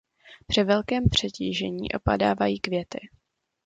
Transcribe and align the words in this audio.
Při 0.47 0.63
velkém 0.63 1.09
přetížení 1.09 1.91
opadávají 1.91 2.59
květy. 2.59 2.99